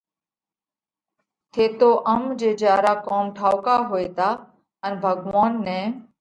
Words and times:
ٿيتو 1.57 1.89
ام 2.11 2.23
جي 2.39 2.49
جيا 2.61 2.73
را 2.85 2.93
ڪرم 3.05 3.25
ٺائُوڪا 3.37 3.75
هوئيتا 3.89 4.29
ان 4.85 4.91
ڀڳوونَ 5.03 5.51
نئہ 5.65 5.81